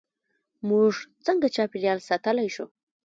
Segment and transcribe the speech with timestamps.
[0.67, 0.93] موږ
[1.25, 2.65] څنګه چاپیریال ساتلی شو؟